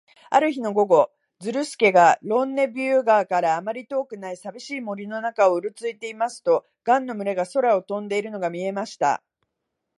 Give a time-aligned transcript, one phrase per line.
[0.31, 9.21] ある日の午後、ズルスケがロンネビュー川からあまり遠くない、さびしい森の中をうろついていますと、ガンの群れが空を飛んでいるのが見えました。